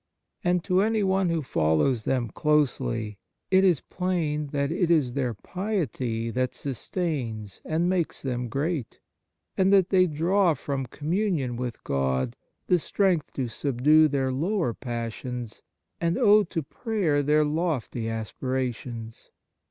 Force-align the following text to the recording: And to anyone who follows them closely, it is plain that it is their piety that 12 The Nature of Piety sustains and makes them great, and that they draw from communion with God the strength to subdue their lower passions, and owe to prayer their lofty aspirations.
And 0.43 0.63
to 0.63 0.81
anyone 0.81 1.29
who 1.29 1.43
follows 1.43 2.05
them 2.05 2.29
closely, 2.29 3.19
it 3.51 3.63
is 3.63 3.81
plain 3.81 4.47
that 4.47 4.71
it 4.71 4.89
is 4.89 5.13
their 5.13 5.35
piety 5.35 6.31
that 6.31 6.33
12 6.33 6.33
The 6.33 6.33
Nature 6.33 6.33
of 6.33 6.33
Piety 6.33 6.55
sustains 6.79 7.61
and 7.63 7.87
makes 7.87 8.21
them 8.23 8.47
great, 8.49 8.99
and 9.55 9.71
that 9.71 9.89
they 9.89 10.07
draw 10.07 10.55
from 10.55 10.87
communion 10.87 11.55
with 11.55 11.83
God 11.83 12.35
the 12.65 12.79
strength 12.79 13.31
to 13.33 13.47
subdue 13.47 14.07
their 14.07 14.31
lower 14.31 14.73
passions, 14.73 15.61
and 15.99 16.17
owe 16.17 16.45
to 16.45 16.63
prayer 16.63 17.21
their 17.21 17.45
lofty 17.45 18.09
aspirations. 18.09 19.29